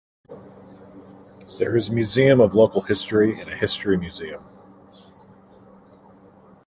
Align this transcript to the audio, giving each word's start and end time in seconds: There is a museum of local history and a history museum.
There 1.59 1.75
is 1.75 1.89
a 1.89 1.93
museum 1.93 2.41
of 2.41 2.55
local 2.55 2.81
history 2.81 3.39
and 3.39 3.47
a 3.47 3.55
history 3.55 3.97
museum. 3.99 4.43